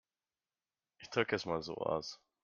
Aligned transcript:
Ich 0.97 1.11
drücke 1.11 1.35
es 1.35 1.45
mal 1.45 1.61
so 1.61 1.75
aus. 1.75 2.19